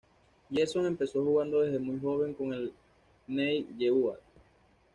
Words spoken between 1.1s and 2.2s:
jugando desde muy